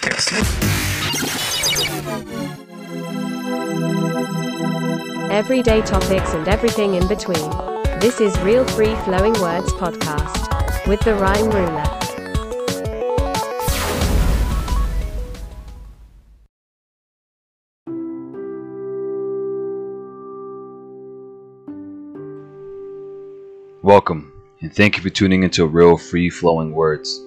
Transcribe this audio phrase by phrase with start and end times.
[0.00, 0.32] Podcast.
[5.30, 7.50] Everyday topics and everything in between.
[8.00, 11.84] This is Real Free Flowing Words Podcast with the Rhyme Ruler.
[23.82, 27.20] Welcome, and thank you for tuning into Real Free Flowing Words,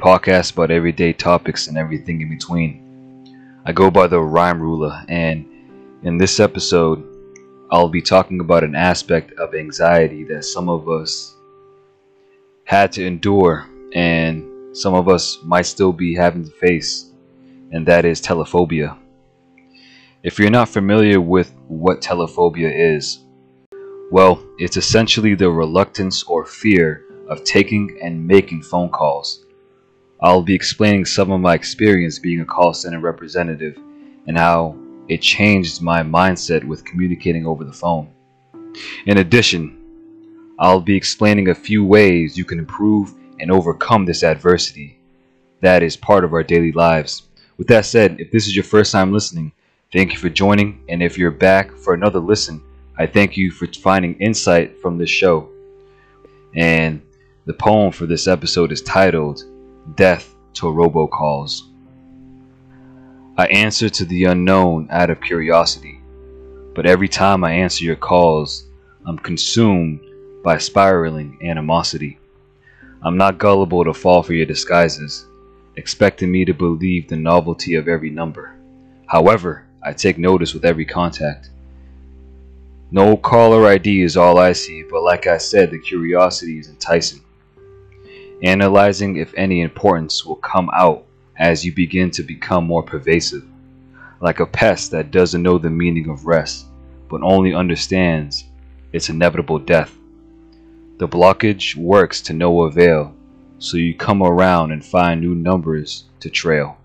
[0.00, 3.62] podcast about everyday topics and everything in between.
[3.66, 5.44] I go by the Rhyme Ruler, and
[6.02, 7.06] in this episode,
[7.70, 11.36] I'll be talking about an aspect of anxiety that some of us
[12.64, 17.10] had to endure, and some of us might still be having to face,
[17.70, 18.96] and that is telephobia.
[20.22, 23.18] If you're not familiar with what telephobia is,
[24.10, 29.44] well, it's essentially the reluctance or fear of taking and making phone calls.
[30.22, 33.78] I'll be explaining some of my experience being a call center representative
[34.26, 34.76] and how
[35.08, 38.12] it changed my mindset with communicating over the phone.
[39.06, 39.76] In addition,
[40.58, 44.98] I'll be explaining a few ways you can improve and overcome this adversity
[45.62, 47.22] that is part of our daily lives.
[47.56, 49.52] With that said, if this is your first time listening,
[49.90, 52.62] thank you for joining, and if you're back for another listen,
[52.98, 55.48] I thank you for finding insight from this show.
[56.54, 57.00] And
[57.46, 59.44] the poem for this episode is titled
[59.96, 61.62] Death to Robocalls.
[63.36, 66.00] I answer to the unknown out of curiosity,
[66.74, 68.66] but every time I answer your calls,
[69.06, 70.00] I'm consumed
[70.44, 72.18] by spiraling animosity.
[73.02, 75.26] I'm not gullible to fall for your disguises,
[75.76, 78.54] expecting me to believe the novelty of every number.
[79.06, 81.50] However, I take notice with every contact.
[82.90, 87.22] No caller ID is all I see, but like I said, the curiosity is enticing.
[88.42, 91.04] Analyzing if any importance will come out
[91.36, 93.44] as you begin to become more pervasive,
[94.20, 96.66] like a pest that doesn't know the meaning of rest,
[97.08, 98.44] but only understands
[98.92, 99.94] its inevitable death.
[100.98, 103.14] The blockage works to no avail,
[103.58, 106.78] so you come around and find new numbers to trail.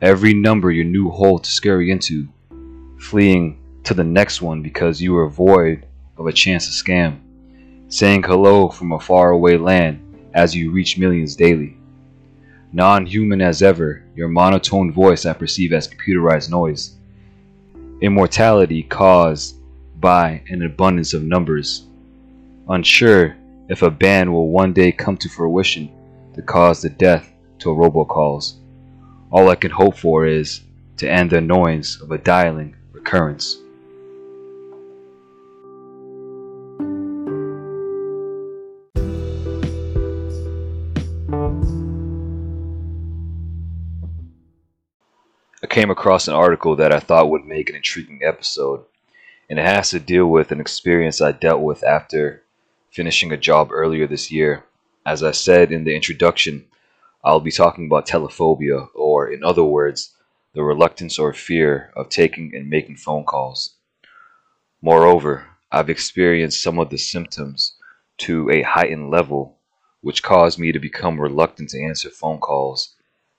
[0.00, 2.26] Every number your new hole to scurry into,
[2.98, 7.18] fleeing to the next one because you are void of a chance to scam,
[7.90, 10.00] saying hello from a faraway land
[10.32, 11.76] as you reach millions daily.
[12.72, 16.94] Non human as ever, your monotone voice I perceive as computerized noise.
[18.00, 19.56] Immortality caused
[20.00, 21.88] by an abundance of numbers.
[22.68, 23.36] Unsure
[23.68, 25.90] if a ban will one day come to fruition
[26.34, 28.54] to cause the death to a robocalls.
[29.32, 30.60] All I can hope for is
[30.98, 33.58] to end the annoyance of a dialing recurrence.
[45.70, 48.84] Came across an article that I thought would make an intriguing episode,
[49.48, 52.42] and it has to deal with an experience I dealt with after
[52.90, 54.64] finishing a job earlier this year.
[55.06, 56.66] As I said in the introduction,
[57.22, 60.12] I'll be talking about telephobia, or in other words,
[60.54, 63.76] the reluctance or fear of taking and making phone calls.
[64.82, 67.76] Moreover, I've experienced some of the symptoms
[68.18, 69.58] to a heightened level,
[70.00, 72.96] which caused me to become reluctant to answer phone calls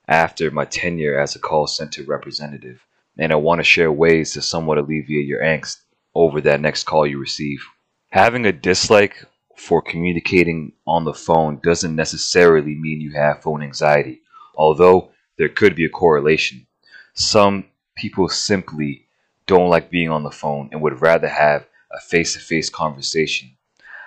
[0.08, 2.84] after my tenure as a call center representative,
[3.18, 5.80] and I want to share ways to somewhat alleviate your angst
[6.14, 7.64] over that next call you receive.
[8.10, 9.24] Having a dislike
[9.56, 14.20] for communicating on the phone doesn't necessarily mean you have phone anxiety,
[14.54, 16.66] although there could be a correlation.
[17.14, 19.06] Some people simply
[19.46, 23.50] don't like being on the phone and would rather have a face to face conversation.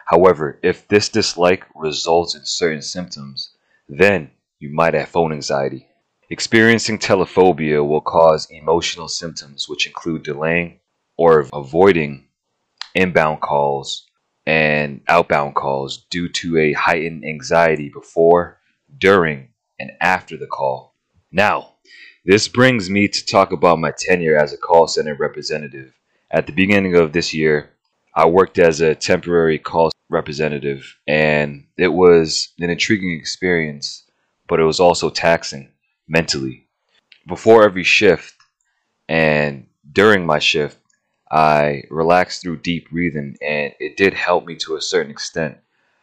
[0.06, 3.52] However, if this dislike results in certain symptoms,
[3.88, 4.32] then
[4.66, 5.88] you might have phone anxiety.
[6.32, 10.80] Experiencing telephobia will cause emotional symptoms, which include delaying
[11.18, 12.26] or avoiding
[12.96, 14.08] inbound calls
[14.48, 18.60] and outbound calls due to a heightened anxiety before,
[18.98, 19.50] during,
[19.80, 20.96] and after the call.
[21.32, 21.74] Now,
[22.26, 25.94] this brings me to talk about my tenure as a call center representative.
[26.32, 27.70] At the beginning of this year,
[28.16, 34.05] I worked as a temporary call representative, and it was an intriguing experience
[34.48, 35.72] but it was also taxing
[36.08, 36.68] mentally.
[37.28, 38.36] Before every shift
[39.10, 40.78] and during my shift,
[41.32, 45.58] I relaxed through deep breathing and it did help me to a certain extent.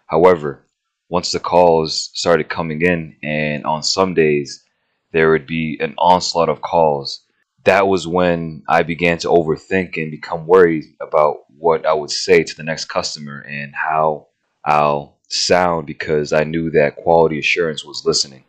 [0.06, 0.66] However,
[1.08, 4.64] once the calls started coming in, and on some days
[5.12, 7.24] there would be an onslaught of calls,
[7.64, 12.42] that was when I began to overthink and become worried about what I would say
[12.42, 14.28] to the next customer and how
[14.64, 18.44] I'll sound because I knew that quality assurance was listening.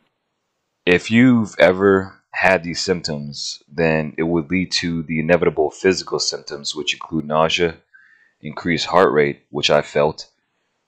[0.86, 6.76] If you've ever had these symptoms, then it would lead to the inevitable physical symptoms,
[6.76, 7.78] which include nausea,
[8.42, 10.30] increased heart rate, which I felt,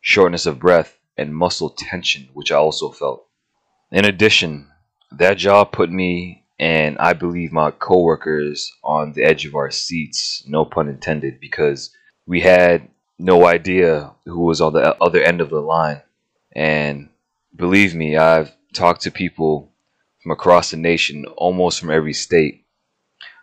[0.02, 3.26] shortness of breath, and muscle tension, which I also felt.
[3.92, 4.68] In addition,
[5.12, 10.44] that job put me and I believe my coworkers on the edge of our seats,
[10.48, 11.92] no pun intended, because
[12.26, 16.02] we had no idea who was on the other end of the line.
[16.56, 17.10] And
[17.56, 19.72] believe me, I've talked to people
[20.22, 22.66] from across the nation, almost from every state.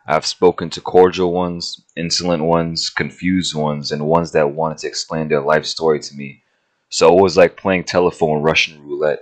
[0.06, 5.28] I've spoken to cordial ones, insolent ones, confused ones, and ones that wanted to explain
[5.28, 6.42] their life story to me.
[6.88, 9.20] So it was like playing telephone Russian roulette.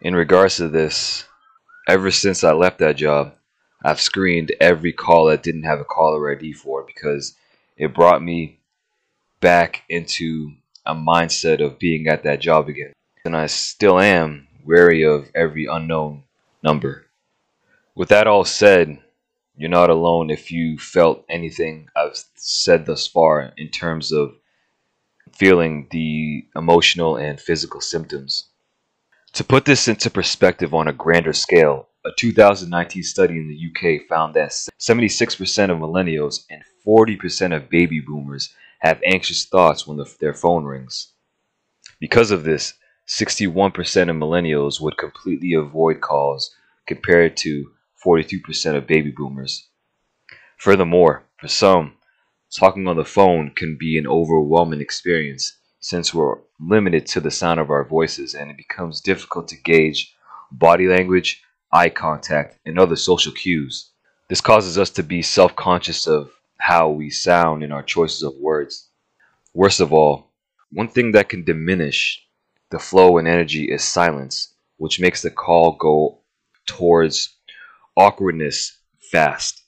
[0.00, 1.24] In regards to this,
[1.86, 3.34] ever since I left that job,
[3.84, 7.36] I've screened every call that didn't have a caller ID for it because
[7.76, 8.58] it brought me
[9.40, 10.52] back into
[10.84, 12.92] a mindset of being at that job again.
[13.24, 16.24] And I still am wary of every unknown
[16.62, 17.06] number.
[17.94, 18.98] With that all said,
[19.56, 24.34] you're not alone if you felt anything I've said thus far in terms of
[25.32, 28.44] feeling the emotional and physical symptoms.
[29.32, 34.08] To put this into perspective on a grander scale, a 2019 study in the UK
[34.08, 40.12] found that 76% of millennials and 40% of baby boomers have anxious thoughts when the,
[40.20, 41.12] their phone rings.
[41.98, 42.74] Because of this,
[43.08, 43.74] 61%
[44.10, 46.54] of millennials would completely avoid calls
[46.86, 47.70] compared to
[48.04, 49.68] 42% of baby boomers.
[50.58, 51.94] Furthermore, for some,
[52.54, 57.60] talking on the phone can be an overwhelming experience since we're limited to the sound
[57.60, 60.14] of our voices and it becomes difficult to gauge
[60.50, 63.90] body language, eye contact, and other social cues.
[64.28, 68.34] This causes us to be self conscious of how we sound in our choices of
[68.36, 68.88] words.
[69.54, 70.32] Worst of all,
[70.72, 72.22] one thing that can diminish
[72.70, 76.18] the flow and energy is silence, which makes the call go
[76.66, 77.36] towards
[77.96, 79.62] awkwardness fast.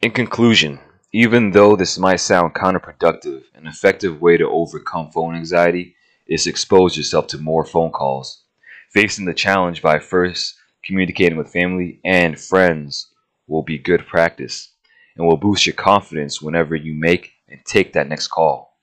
[0.00, 0.80] In conclusion,
[1.12, 5.94] even though this might sound counterproductive, an effective way to overcome phone anxiety
[6.26, 8.42] is expose yourself to more phone calls.
[8.90, 13.08] Facing the challenge by first communicating with family and friends
[13.46, 14.71] will be good practice
[15.16, 18.78] and will boost your confidence whenever you make and take that next call.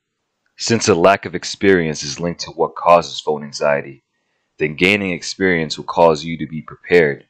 [0.58, 4.04] Since a lack of experience is linked to what causes phone anxiety,
[4.58, 7.26] then gaining experience will cause you to be prepared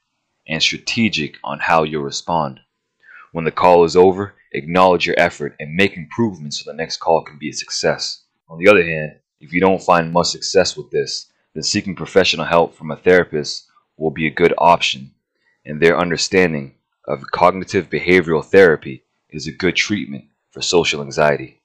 [0.47, 2.59] and strategic on how you'll respond.
[3.31, 7.23] When the call is over, acknowledge your effort and make improvements so the next call
[7.23, 8.23] can be a success.
[8.49, 12.45] On the other hand, if you don't find much success with this, then seeking professional
[12.45, 15.11] help from a therapist will be a good option,
[15.65, 16.73] and their understanding
[17.09, 21.59] of cognitive behavioral therapy is a good treatment for social anxiety.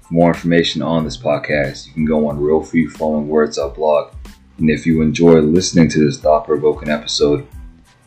[0.00, 4.12] For more information on this podcast, you can go on real free flowing words blog
[4.58, 7.46] And if you enjoy listening to this thought provoking episode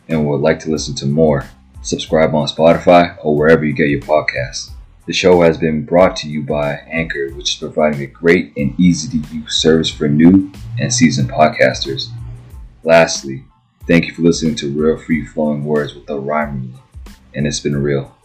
[0.08, 1.48] and would like to listen to more,
[1.80, 4.72] subscribe on Spotify or wherever you get your podcasts.
[5.04, 8.78] The show has been brought to you by Anchor, which is providing a great and
[8.78, 12.06] easy to use service for new and seasoned podcasters.
[12.84, 13.44] Lastly,
[13.88, 16.74] thank you for listening to Real Free Flowing Words with the Rhyme
[17.34, 18.16] and it's been real.